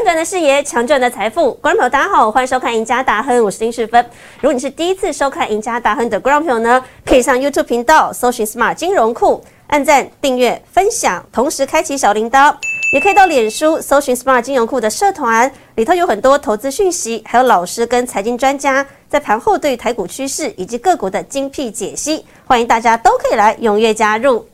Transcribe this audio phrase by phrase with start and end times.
[0.00, 1.52] 短短的视野，强壮的财富。
[1.60, 4.02] 观众朋友，大家好，欢迎收看《赢家大亨》，我是丁世芬。
[4.40, 12.54] 如果你是第一次收看《赢家大亨》的观众朋友呢，可以上 YouTube 频道搜寻 “Smart 金融库”，按赞、订阅、分享，同时开启小铃铛。
[12.94, 24.46] 也可以到脸书搜寻 “Smart 金融库”的社团，里头有很多投资讯息，还有老师跟财经专家在盘后对台股趋势以及个股的精辟解析，欢迎大家都可以来踊跃加入。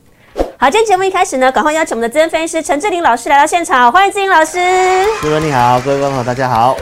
[0.59, 4.57] 好，今天节目一开始呢，赶快邀请我们的资深分析师陈志玲老师来到现场，欢迎志玲老师。
[5.21, 6.75] 主持人你好，各位观众大家好。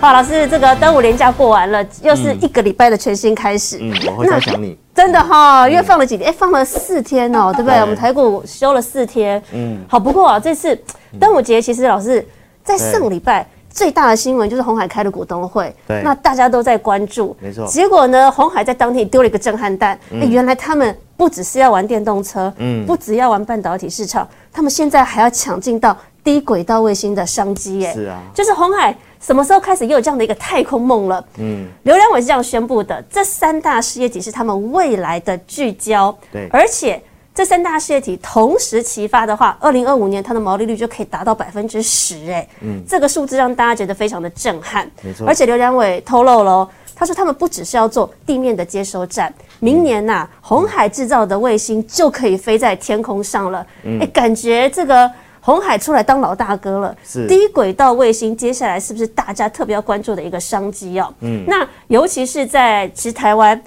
[0.00, 3.78] 哇，老师，这个端午连假过完了，又是一个礼拜的全新开始。
[3.80, 4.76] 嗯，我会在想你。
[4.92, 7.78] 真的哈，因为放了几天，哎，放了四天哦，对不对？
[7.78, 9.40] 我们台股休了四天。
[9.52, 10.76] 嗯，好，不过啊，这次
[11.20, 12.26] 端午节其实老师
[12.64, 13.46] 在上个礼拜
[13.78, 17.36] 最大的新闻就是红海开了股东会，对，那大家都在关注。
[17.38, 17.64] 没错。
[17.68, 28.92] 结果呢，红海在当天丢了一个震撼弹，哎，原来他们不只是要玩电动车，嗯，不只要玩半导体市场，他们现在还要抢进到低轨道卫星的商机，哎，是啊，就是红海。
[29.20, 31.24] 什么时候开始也有这样的一个太空梦了？
[31.38, 36.16] 嗯，刘良伟是这样宣布的：这三大事业体是他们未来的聚焦。
[36.32, 37.00] 对，而且
[37.38, 42.28] 这三大事业体同时齐发的话，二零二五年它的毛利率就可以达到百分之十。
[42.32, 44.90] 哎，嗯，这个数字让大家觉得非常的震撼。
[45.02, 53.64] 没错，而且刘良伟透露了，他说他们不只是要做地面的接收站，明年呐，红海制造的卫星就可以飞在天空上了。
[54.00, 55.08] 哎，感觉这个。
[55.40, 61.14] 红海出来当老大哥了，是低轨道卫星，接下来是不是大家特别要关注的一个商机哦？
[61.20, 63.58] 嗯，那尤其是在其实台湾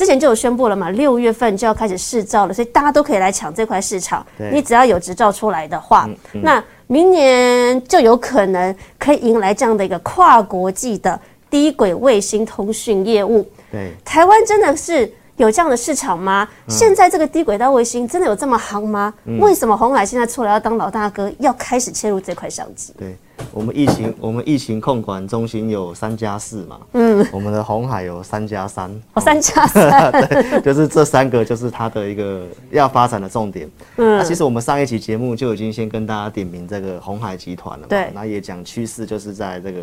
[0.00, 4.26] 之前就有宣布了嘛，六月份就要开始试照了，所以大家都可以来抢这块市场。
[4.50, 13.46] 你只要有执照出来的话，那明年就有可能可以迎来这样的一个跨国际的低轨卫星通讯业务。
[13.70, 15.12] 对，台湾真的是。
[15.36, 16.46] 有这样的市场吗？
[16.68, 19.14] 现在这个低轨道卫星真的有这么夯吗？
[19.38, 22.92] 为什么红海现在出来要当老大哥，要开始切入这块商机？
[22.98, 23.16] 对
[23.52, 33.68] 我们疫情，我们疫情控管中心有三加四嘛，嗯，我们的红海有三加三，哦，三加三， 对，就是这三个就是它的一个要发展的重点。
[33.96, 39.80] 嗯，那其实我们上一期节目就已经先跟大家点名这个红海集团了嘛，对，那也讲趋势就是在这个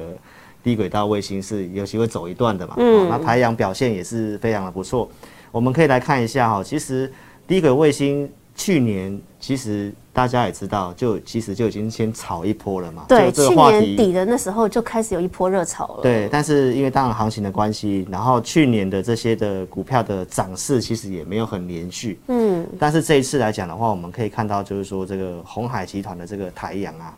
[0.63, 5.09] 低轨道卫星是有机会走一段的嘛，嗯，那台阳表现也是非常的不错。
[5.51, 7.11] 我们可以来看一下哈，其实
[7.47, 13.05] 低轨卫星去年其实大家也知道，就其实就已经先炒一波了嘛。
[13.07, 16.01] 对，去年底的那时候就开始有一波热炒了。
[16.01, 22.19] 对，但是因为当然行情的关系，然后去年的这些的股票的涨势其实也没有很连续。
[22.29, 22.65] 嗯。
[22.79, 27.15] 但是这一次来讲的话，我们可以看到就是说这个红海集团的这个台阳啊，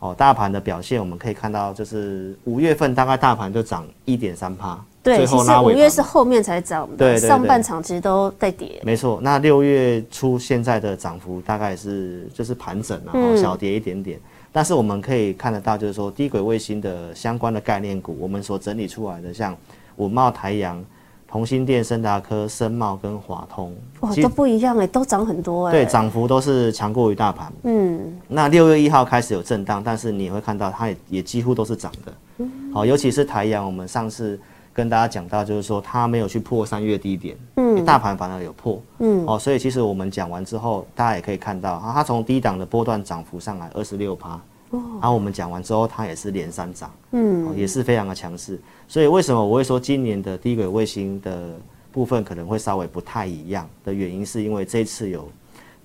[0.00, 4.78] 哦，大盘的表现我们可以看到，就是五月份大概大盘就涨一点三趴。
[5.02, 8.80] 对，其实五月是后面才涨的，上半场其实都在跌。
[8.84, 14.20] 没错，那六月初现在的涨幅大概是就是盘整然后小跌一点点。
[14.52, 19.56] 但是我们可以看得到，就是说低轨卫星的相关的概念股，我们所整理出来的，像
[19.96, 20.84] 五茂、台阳、
[21.30, 25.72] 同心电、森达科、森茂跟华通，哇，都不一样哎，都涨很多哎。
[25.72, 27.52] 对，涨幅都是强过于大盘。
[27.64, 32.46] 嗯，那六月一号开始有震荡，但是你会看到它也也几乎都是涨的。
[32.72, 34.40] 好，尤其是台阳，我们上次。
[34.74, 44.40] 跟大家讲到，就是说它没有去破三月低点，嗯，大盘反而有破，嗯，哦，所以其实我们讲完之后，大家也可以看到，它从低档的波段涨幅上来二十六趴，
[44.70, 48.60] 哦，然后我们讲完之后，它也是连三涨，嗯，也是非常的强势。
[48.86, 51.58] 所以为什么我会说今年的低轨卫星的
[51.90, 55.26] 部分可能会稍微不太一样的原因，是因为这次有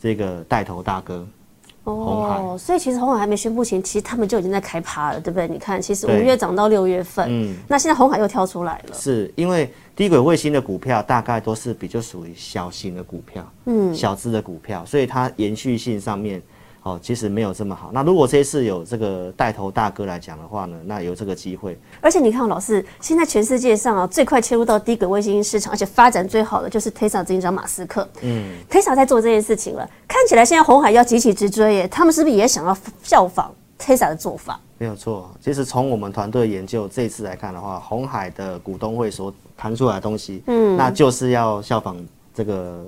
[0.01, 1.25] 这个带头大哥。
[1.85, 5.47] 哦，所以其实红海还没宣布前，其实他们就已经在开趴了，对不对？
[5.47, 8.93] 你看，其实五月涨到六月份，嗯，那现在红海又跳出来了。
[8.93, 16.41] 是因为低轨卫星的股票大概都是比较属于小型的股票，嗯，小资的股票，所以它延续性上面。
[16.83, 17.91] 哦，其实没有这么好。
[17.93, 21.79] 那如果这一次有这个带头大哥来讲的话呢，那有这个机会。
[22.01, 28.05] 而且你看，老师，现在全世界上啊，最快切入到低轨卫星市场，而且发展最好的就是 Tesla 执行长马斯克。
[28.21, 31.87] 嗯，Tesla 在做这件事情了，看起来现在红海要急起直追耶。
[31.87, 33.49] 他们是不是也想要效仿
[33.79, 34.59] Tesla 的做法？
[34.77, 35.31] 没有错。
[35.39, 41.95] 其实从我们团队研究这次来看的话，红海的股东会所谈出来的东西，嗯，那就是要效仿
[42.33, 42.83] 这个。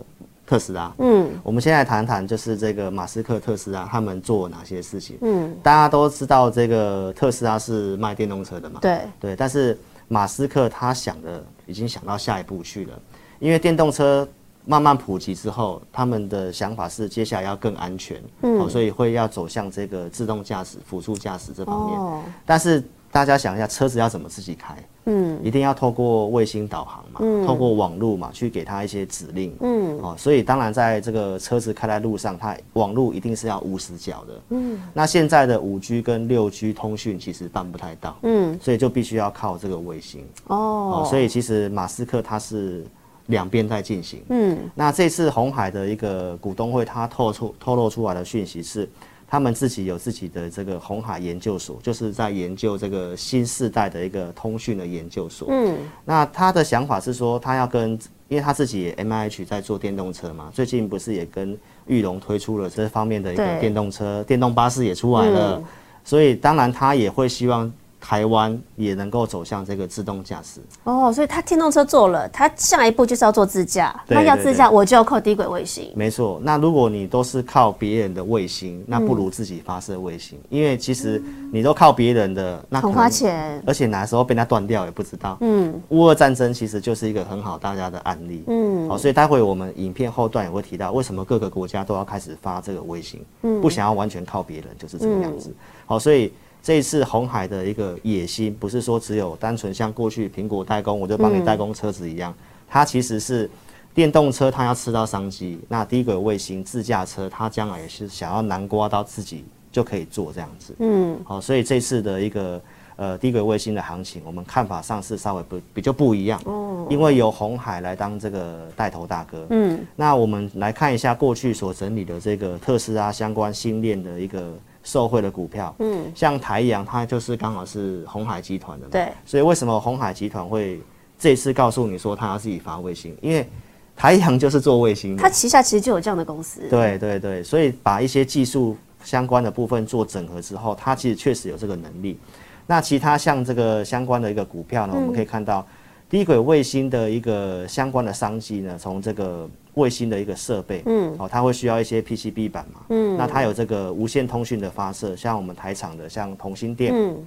[0.46, 9.02] 特斯拉，嗯，我们现在谈谈就是这个马斯克特斯拉他们做哪些事情，嗯，大家都知道这个特斯拉是卖电动车的嘛，对。
[9.20, 9.78] 对，但是
[10.08, 13.00] 马斯克他想的已经想到下一步去了，
[13.40, 14.28] 因为电动车
[14.66, 22.24] 慢慢普及之后，他们的想法是接下来要更安全，嗯，所以会要走向这个自动驾驶、辅助驾驶这方面，哦。
[22.46, 22.84] 但是。
[23.16, 24.76] 大家想一下，车子要怎么自己开？
[25.06, 29.56] 嗯，一定要透过卫星导航嘛，透过网络嘛，去给它一些指令。
[29.62, 34.42] 嗯，哦，所以当然在这个车子开在路上，它网络一定是要无死角的。
[34.50, 38.18] 嗯，那现在的五 G 跟六 G 通讯其实办不太到。
[38.24, 40.22] 嗯，所以就必须要靠这个卫星。
[40.48, 42.86] 哦，所以其实马斯克他是
[43.28, 44.22] 两边在进行。
[44.28, 48.90] 嗯，那这次红海的一个股东会，他透出透露出来的讯息是。
[49.28, 55.48] 他们自己有自己的这个红海研究所，就是在研究这个新时代的一个通讯的研究所。
[55.52, 57.92] 嗯，那他的想法是说，他要跟，
[58.28, 61.58] 因为他自己 M I H 在做电动车嘛，最近不是也跟
[61.88, 65.64] 玉龙推出了这方面的一个电动车、电动巴士也出来了，
[66.04, 67.72] 所以当然他也会希望。
[68.08, 74.00] 台湾也能够走向这个自动驾驶哦，所以他电动车做了，他下一步就是要做自驾。
[74.08, 75.92] 那要自驾，我就要靠低轨卫星。
[75.96, 81.20] 没错，那如果你都是靠别人的卫星，那不如自己发射卫星，因为其实
[81.52, 85.40] 你都靠别人的，那很花钱，而且哪时候被它断掉也不知道。
[85.42, 88.44] 嗯，乌俄战争其实就是一个很好大家的案例。
[88.46, 95.52] 嗯，好，所以待会我们影片后段也会提到，为什么各个国家都要开始发这个卫星，嗯不想要完全靠别人，就是这个样子。
[95.88, 96.32] 好，所以。
[96.66, 102.34] 这一次红海的一个野心，不是说只有单纯像过去苹果代工，我就帮你代工车子一样，
[102.68, 103.48] 它其实是
[103.94, 105.60] 电动车，它要吃到商机。
[105.70, 110.74] 那低轨卫星自驾车，它将来也是想要南瓜到自己就可以做这样子。
[110.80, 112.60] 嗯，好，所以这次的一个
[112.96, 116.42] 呃低轨卫星的行情，我们看法上是稍微不比较不一样。
[116.46, 119.46] 哦，因为由红海来当这个带头大哥。
[119.52, 124.52] 嗯，那我们来看一下过去所整理的这个特斯拉相关新链的一个。
[124.86, 130.80] 受贿的股票，嗯，像台阳，它就是刚好是红海集团的，对，所以为什么红海集团会
[131.18, 133.18] 这次告诉你说他要自己发卫星？
[133.20, 133.50] 因为
[133.98, 142.20] 台阳就是做卫星，它旗下其实就有这样的公司，对对对，所以把一些技术相关的部分做整合之后，它其实确实有这个能力。
[142.68, 145.66] 那其他像这个相关的一个股票呢，我们可以看到
[146.08, 149.50] 低轨卫星的一个相关的商机呢，从这个。
[149.76, 157.18] 卫星的一个设备，嗯，哦，它会需要一些 PCB 板嘛，嗯，那它有这个无线通讯的发射，像我们台厂的，像同心电，嗯，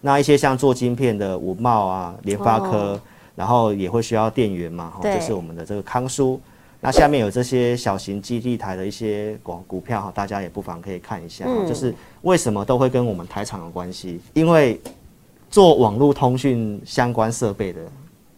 [0.00, 3.00] 那一些像做晶片的五茂啊、联发科，
[3.36, 6.40] 然后也会需要电源嘛，哈，就是我们的这个康舒，
[6.80, 14.20] 那下面有这些小型基地台的一些股股票哈，大家也不妨可以看一下，就是为什么都会跟我们台厂有关系？
[14.32, 14.80] 因为
[15.50, 17.80] 做网络通讯相关设备的，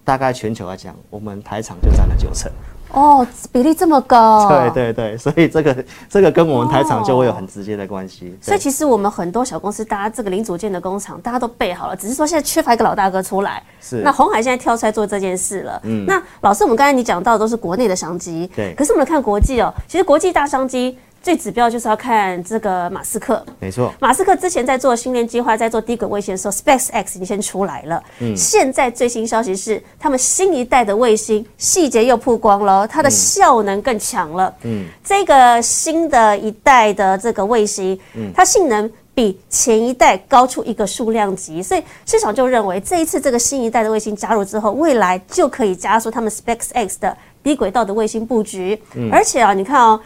[0.04, 2.50] 大概全球来讲，我们台厂就占了九成。
[2.92, 8.36] 哦，比例这么高， 对对对，所以这个这个跟我们台厂就会有很直接的关系。
[8.40, 13.62] 所以其实我们很多小公司，大家这个零组件的工厂，大家都备好了，只是说现在缺乏一个老大哥出来。
[13.80, 14.02] 是。
[14.02, 15.80] 那红海现在跳出来做这件事了。
[15.84, 16.04] 嗯。
[16.06, 18.50] 那老师，我们刚才你讲到的都是国内的商机。
[18.54, 18.74] 对。
[18.74, 20.98] 可是我们看国际哦，其实国际大商机。
[21.26, 23.92] 最指标就是要看这个马斯克，没错。
[23.98, 28.00] 马斯克之前在做星链计划，在做低轨卫星的时候，Space X 已经先出来了。
[28.20, 34.54] 嗯，现在最新消息是，他们新一代的卫星细节又曝光了，它的效能更强了。
[34.62, 48.80] 嗯，这个新的一代的这个卫星，嗯，它性能比前一代高出一个数量级，所以市场就认为这一次这个新一代的卫星加入之后，未来就可以加速他们 Space X 的低轨道的卫星布局。
[48.94, 50.00] 嗯，而且啊，你看哦。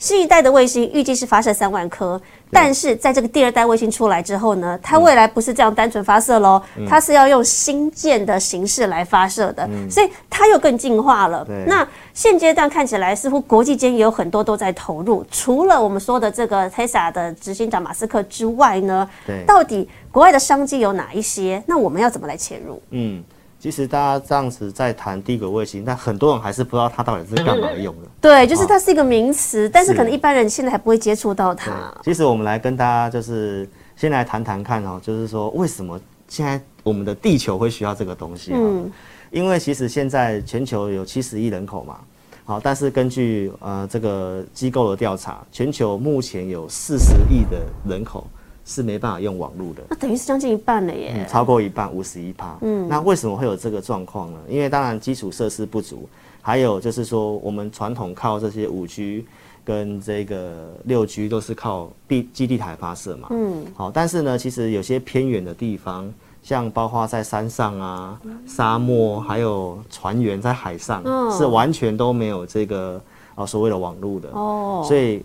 [0.00, 2.18] 新一代的卫星预计是发射三万颗，
[2.50, 11.46] 但是在这个第二代卫星出来之后呢，它未来不是这样单纯发射喽，它是要用新建的形式来发射的，所以它又更进化了。
[11.66, 19.06] 那现阶段看起来，似乎国际间也有很多都在投入，除了我们说的这个 Tesla 的执行长马斯克之外呢，
[19.46, 21.62] 到底国外的商机有哪一些？
[21.66, 22.82] 那我们要怎么来切入？
[22.92, 23.22] 嗯。
[23.60, 28.08] 其实大家这样子在谈低轨卫星，但很多人还是不知道它到底是干嘛用的。
[28.18, 31.70] 对，就是它是一个名词，但是可能一般人现在还不会接触到它。
[32.02, 38.52] 其实我们来跟大家就是先来谈谈看哦，就是说为什么现在我们的地球会需要这个东西？
[38.54, 38.90] 嗯，
[39.30, 41.98] 因为其实现在全球有七十亿人口嘛，
[42.46, 48.26] 好，但是根据呃这个机构的调查，全球目前有四十亿的人口。
[48.70, 52.56] 是没办法用网络的，那等于是将近一半了耶，超过一半，五十一趴。
[52.60, 54.38] 嗯，那为什么会有这个状况呢？
[54.48, 56.08] 因为当然基础设施不足，
[56.40, 59.26] 还有就是说我们传统靠这些五 G
[59.64, 63.26] 跟这个六 G 都是靠地基地台发射嘛。
[63.32, 66.08] 嗯，好，但是呢，其实有些偏远的地方，
[66.40, 71.02] 像包括在山上啊、沙漠，还有船员在海上，
[71.36, 73.02] 是完全都没有这个
[73.34, 74.28] 啊所谓的网络的。
[74.30, 75.20] 哦，所以。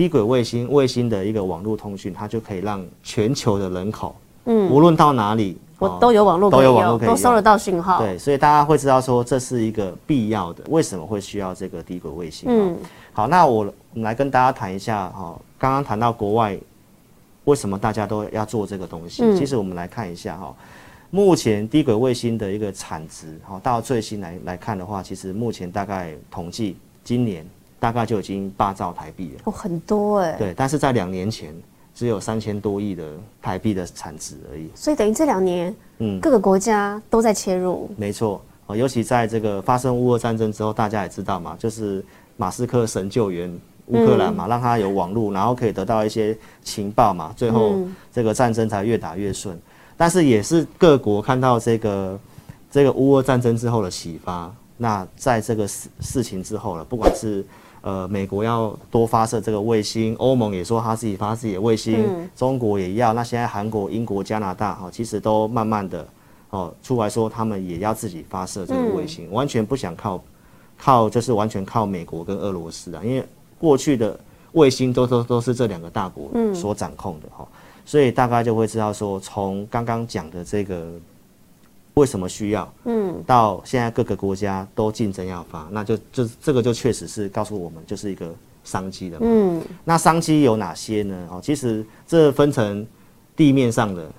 [0.00, 4.16] 低轨卫星卫星的一个网络通讯，它就可以让全球的人口，
[4.46, 7.98] 嗯，无论到哪里，我都有网络，都有网络可以都收得到信号。
[7.98, 10.64] 对，所以大家会知道说这是一个必要的。
[10.70, 12.48] 为什么会需要这个低轨卫星？
[12.50, 12.74] 嗯，
[13.12, 16.58] 好，那我我们来跟大家谈一下哈，刚刚谈到国外
[17.44, 19.36] 为什么大家都要做这个东西？
[19.36, 20.56] 其实我们来看一下哈，
[21.10, 27.46] 目前低轨卫星的一个产值哈，到最新来来看的话，其实目前大概统计今年
[27.80, 29.40] 大概就已经八兆台币了。
[29.46, 30.36] 哦，很多哎。
[30.38, 31.52] 对，但是在两年前
[31.92, 33.04] 只有三千多亿的
[33.42, 34.70] 台币的产值而已。
[34.76, 37.90] 所以等于这两年，嗯，各个国家都在切入。
[37.96, 42.04] 没错，哦，尤其在这个发生乌俄战争之后，大家也知道嘛，就是
[42.36, 43.52] 马斯克神救援。
[43.86, 47.76] 乌克兰嘛，让他有网络，然后可以得到一些情报嘛，最后
[48.12, 49.60] 这个战争才越打越顺。
[49.96, 52.20] 但是也是各国看到这个
[52.70, 57.44] 这个乌俄战争之后的启发，那在这个事事情之后了，不管是
[57.82, 62.04] 呃美国要多发射这个卫星，欧盟也说他自己发自己的卫星，
[62.36, 66.06] 中国也要，那现在韩国、英国、加拿大哈，其实都慢慢的
[66.50, 70.22] 哦出来说他们也要自己发射这个卫星，完全不想靠
[70.78, 73.24] 靠就是完全靠美国跟俄罗斯啊，因为。
[73.60, 74.18] 过去的
[74.52, 77.46] 卫星都都都是这两个大国所掌控的哈，
[77.84, 80.92] 所以大概就会知道说，从刚刚讲的这个
[81.94, 88.32] 为什么需要，嗯，到现在各个国家都竞争要发，那就就这个就确实是告诉我们就是一个
[88.64, 91.28] 商机的，嗯，那商机有哪些呢？
[91.30, 92.86] 哦，其实这分成
[93.36, 94.10] 地面上的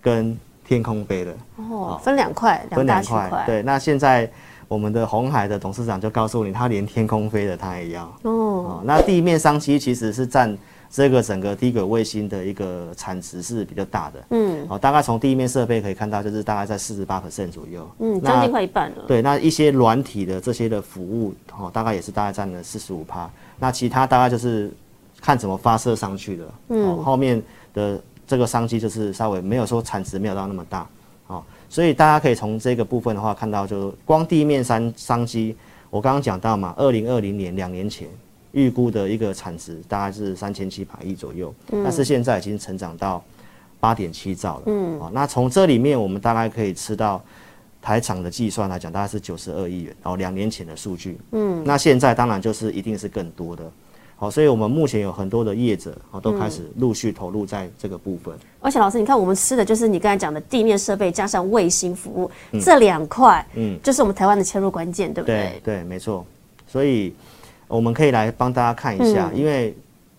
[0.00, 4.30] 跟天空飞的，哦，分两块，分两块，对，那现在。
[4.68, 8.04] 我们的红海的董事长就告诉你，他连天空飞的他也要。
[8.24, 8.82] 哦。
[8.84, 10.54] 那地面商机其实是占
[10.90, 19.04] 这个整个低轨卫星的一个产值是比较大的，嗯，哦，大概从地面设备可以看到，就是大概在四十八 percent 左右，嗯，将近快一半了。
[19.06, 23.30] 对，那一些软体的这些的服务，哦，大概也是大概占了四十五趴。
[23.58, 24.70] 那其他大概就是
[25.20, 27.42] 看怎么发射上去的，嗯，后面
[27.74, 30.86] 的这个商机就是稍微没有说产值没有到那么大，
[31.26, 31.42] 哦。
[31.68, 35.54] 所以大家可以从这个部分的话看到，就光地面商商机，
[35.90, 38.08] 我刚刚讲到嘛，二零二零年两年前
[38.52, 43.22] 预估的一个产值大概是三千七百亿左右，但是现在已经成长到
[43.80, 44.62] 八点七兆了。
[44.66, 47.22] 嗯，哦，那从这里面我们大概可以吃到
[47.80, 51.18] 台厂的计算来讲，大概是九十二亿元，然后两年前的数据。
[51.32, 53.70] 嗯，那现在当然就是一定是更多的。
[54.16, 58.34] 好，所以我们目前有很多的业者啊，都开始陆续投入在这个部分。
[58.58, 62.28] 而且老师，你看我们吃的就是你刚才讲的地面设备加上卫星服务
[62.60, 65.60] 这两块，嗯，就是我们台湾的切入关键，对不对？
[65.62, 66.26] 对，没错。
[66.66, 67.14] 所以
[67.68, 69.74] 我们可以来帮大家看一下，因为。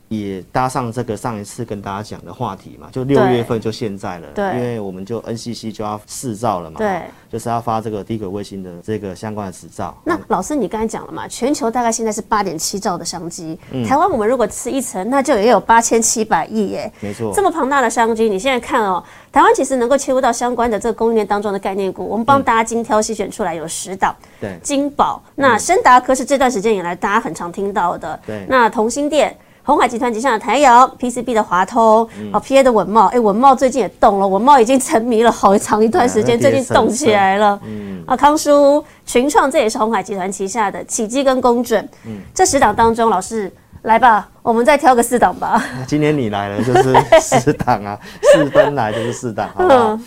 [0.10, 9.96] 也搭上这个上一次跟大家讲的话题嘛，就六月份就现在了，对，因为我们就 NCC 就要试照了嘛，对，就是要发这个低轨卫星的这个相关的执照。
[10.04, 29.38] 那老师，你刚才讲了嘛，全球大概现在是八点七兆的商机，台湾我们如果吃一层，那就也有八千七百亿耶，没错，这么庞大的商机，你现在看哦，台湾其实能够切入到相关的这个供应链当中的概念股，我们帮大家精挑细选出来有十档，对，金宝，那深达科是这段时间以来大家很常听到的，对，那同心店。
[29.70, 32.00] 红海集团旗下的台阳 PCB 的华通，
[32.34, 37.60] 哦 PA 的文茂，哎文茂最近也动了，文茂已经沉迷了 好长一段时间，最近动起来了。
[37.64, 41.88] 嗯，啊康叔群创这也是红海集团旗下的启基跟公准。
[42.08, 43.52] 嗯，这十档当中，老师
[43.84, 45.64] 来吧，我们再挑个四档吧。
[45.86, 50.00] 今天你来了就是 四档啊，四分来就是四档，好不好？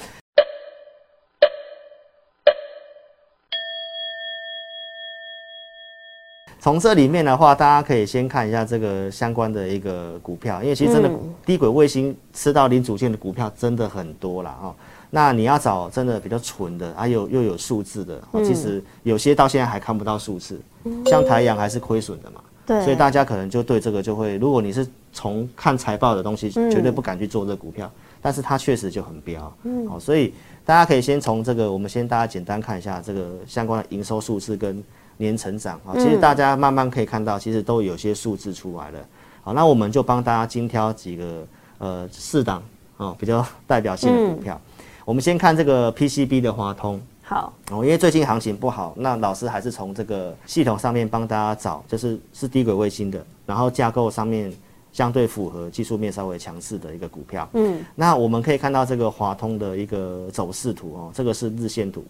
[6.62, 11.10] 从这里面的话，大家可以先看一下这个相关的一个股票，因为其实真的
[11.44, 14.72] 低轨卫星吃到零组件的股票真的很多啦哈。
[15.10, 20.60] 那你要找真的比较纯的，还有又有数字的，其实有些到现在还看不到数字，
[21.06, 22.40] 像台阳还是亏损的嘛。
[22.64, 22.80] 对。
[22.84, 27.90] 所以大家可能就对这个就会，如果你是从看财报的东西，绝对不敢去做这股票，
[28.20, 29.52] 但是它确实就很彪。
[29.64, 29.88] 嗯。
[29.88, 30.32] 好，所以
[30.64, 34.80] 大家可以先从这个，我们先大家简单看一下这个相关的营收数字跟。
[35.16, 38.98] 年成长啊，其实大家慢慢可以看到，其实都有些数字出来了。
[39.42, 41.46] 好，那我们就帮大家精挑几个
[41.78, 42.62] 呃四档
[42.96, 44.60] 啊比较代表性的股票。
[45.04, 47.00] 我们先看这个 PCB 的华通。
[47.22, 54.52] 好，哦，因为最近行情不好，那老师还是从这个系统上面帮大家找，就是是低轨卫星的，然后架构上面
[54.92, 57.48] 相对符合技术面稍微强势的一个股票。
[57.54, 62.04] 嗯，那我们可以看到这个华通的一个走势图哦，这个是日线图。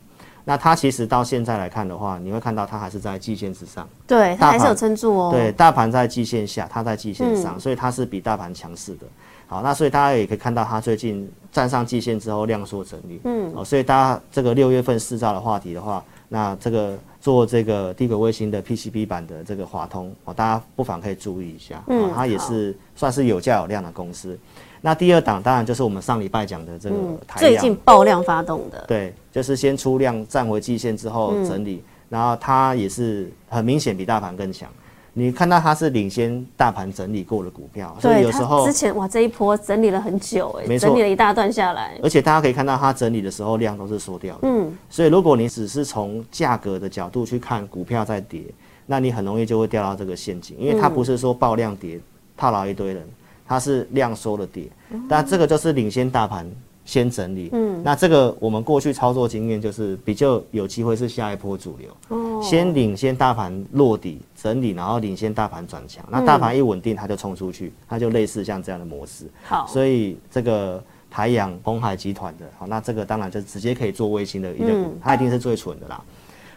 [0.45, 5.31] 那它其实到现在来看的话，你会看到它还是在季线之上，对，它还是有撑住哦。
[5.33, 9.07] 对，大盘在季线下，它在季线上，所以它是比大盘强势的。
[9.47, 24.37] 好，那所以大家也可以看到，它最近站上季线之后量缩整理，嗯，哦，所以大家这个六月份四兆的话题的话，那这个做这个低轨卫星的 PCB 版的这个华通，哦，大家不妨可以注意一下，嗯，它也是算是有价有量的公司。
[24.81, 34.69] 那第二档当然就是我们上礼拜讲的这个台最近爆量发动的，对，就是先出量站回季线之后整理，然后它也是很明显比大盘更强。
[35.15, 40.89] 你看到它是领先大盘整理过的股票，所以有时候之前哇这一波整理了很久哎，没错。
[40.89, 48.43] 整理了一大段下来，而且大家可以看到它整理的时候量都是缩掉的，嗯，所以如果你只是从价格的角度去看股票在跌，
[48.87, 52.01] 那你很容易就会掉到这个陷阱，因为它不是说爆量跌
[52.37, 53.07] 套牢一堆人，
[53.47, 54.65] 它是量缩的跌，
[55.09, 56.51] 但这个就是领先大盘
[56.85, 76.03] 先整理，嗯，那这个我们过去操作经验就是比较有机会是下一波主流，哦，先领先大盘落底整理，然后领先大盘转强，那大盘一稳定它就冲出去，它就类似像这样的模式，好，所以这个台阳红海集团的，好，那这个当然就直接可以做卫星的一个股，它一定是最蠢的啦。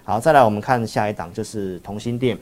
[0.04, 2.38] 好，再来我们看下一档就是同心店。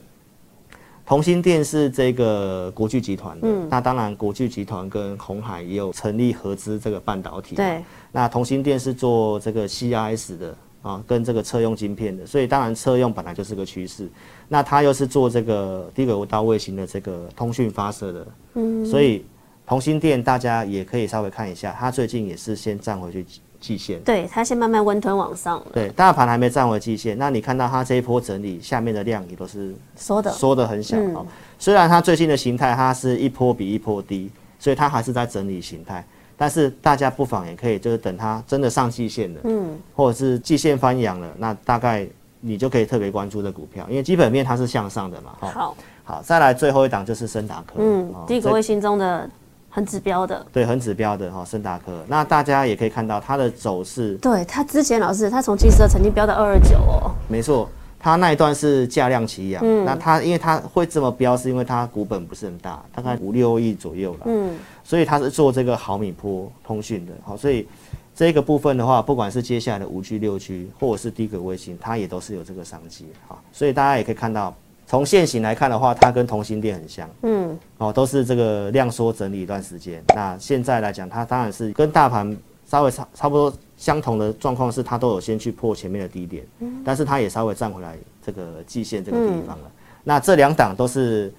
[1.06, 7.54] 同心店是这个国巨集团的，那当然国巨集团跟红海也有成立合资这个半导体。
[7.54, 14.08] 对，那同心店是做这个 CIS 的啊，跟这个车用晶片的，所以当然车用本来就是个趋势。
[14.48, 19.26] 那它又是做这个低轨道卫星的这个通讯发射的，嗯，所以
[19.66, 23.26] 同心店大家也可以稍微看一下，它最近也是先站回去。
[23.64, 25.62] 季线，对它先慢慢温吞往上。
[25.72, 31.24] 对，大盘还没站回季线，那你看到它这一波整理，下面的量也都是缩的，缩的很小哦。
[31.58, 36.04] 虽然它最近的形态它是一波比一波低，所以它还是在整理形态。
[36.36, 42.06] 但是大家不妨也可以就是等它真的上季线了，嗯，或者是季线翻阳了，那大概
[42.40, 45.30] 你就可以特别关注这股票，因为基本面它是向上的嘛。
[45.40, 49.30] 好，好，再来最后一档就是深达科，嗯，第一个卫星中的。
[49.74, 52.04] 很指标的，对，很指标的哈，森达科。
[52.06, 59.60] 那大家也可以看到它的走势，对它之前老师，它从七十二曾经飙到二二九哦，没错，它那一段是价量齐扬。
[59.66, 64.20] 嗯，那它因为它会这么飙，是因为它股本不是很大，大概五六亿左右了。
[64.26, 67.66] 嗯，所以它是做这个毫米波通讯的，好，所以
[68.14, 73.08] 这个部分的话，不管是接下来的五 G、六 G，或者是低轨卫星，它也都是有这个商机。
[73.26, 74.54] 好，所以大家也可以看到。
[74.86, 80.02] 从现形来看的话，它跟同心店很像，嗯，哦，都是这个量缩整理一段时间。
[80.14, 82.36] 那现在来讲，它当然是跟大盘
[82.66, 89.70] 稍微差差不多相同的状况，是它都有先去破前面的低点，嗯，但是它也稍微站回来这个季线这个地方了。
[90.04, 91.32] 那这两档都是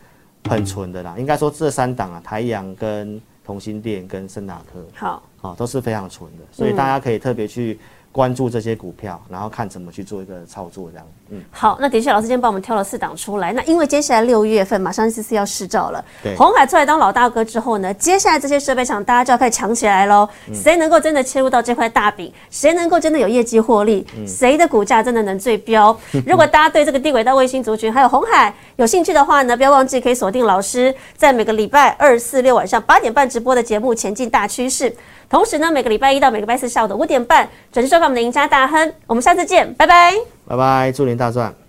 [0.49, 7.79] 很纯的啦，应该说这三档啊，台阳跟同心店跟森达科，好，好都是非常纯的，所以大家可以特别去。
[8.15, 11.05] 关注这些股票，然后看怎么去做一个操作，这样。
[11.31, 13.51] 嗯，好，那的确，老师今天帮我们挑了四档出来。
[13.51, 20.29] 那因为接下来六月份马上 C C 要试照了，对，红海出来当老大哥之后呢，接下来这些设备厂大家就要开始抢起来喽。
[20.53, 22.31] 谁能够真的切入到这块大饼？
[22.49, 24.07] 谁能够真的有业绩获利？
[24.25, 25.97] 谁的股价真的能最标？
[26.25, 34.89] 如果大家对这个低轨道卫星族群还有红海有兴趣的话呢，不要忘记可以锁定老师在每个礼拜二、四、六晚上八点半直播的节目《前进大趋势》。
[35.29, 38.93] 同时呢，每个礼拜一到每个礼拜四下午的五点半，准时收看我们的赢家大亨。
[39.07, 40.13] 我们下次见，拜拜，
[40.47, 41.64] 拜拜，祝您大赚。